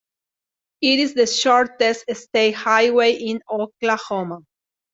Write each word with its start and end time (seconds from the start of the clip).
It 0.81 0.97
is 0.97 1.13
the 1.13 1.27
shortest 1.27 2.11
state 2.15 2.53
highway 2.53 3.13
in 3.13 3.39
Oklahoma. 3.47 4.39